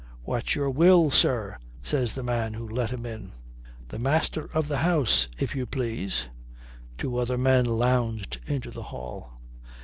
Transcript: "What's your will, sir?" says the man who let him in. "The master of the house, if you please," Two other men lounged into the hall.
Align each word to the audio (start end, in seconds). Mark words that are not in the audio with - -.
"What's 0.23 0.55
your 0.55 0.71
will, 0.71 1.11
sir?" 1.11 1.57
says 1.83 2.15
the 2.15 2.23
man 2.23 2.55
who 2.55 2.67
let 2.67 2.89
him 2.89 3.05
in. 3.05 3.33
"The 3.89 3.99
master 3.99 4.49
of 4.51 4.67
the 4.67 4.77
house, 4.79 5.27
if 5.37 5.55
you 5.55 5.67
please," 5.67 6.23
Two 6.97 7.17
other 7.19 7.37
men 7.37 7.65
lounged 7.65 8.39
into 8.47 8.71
the 8.71 8.81
hall. 8.89 9.39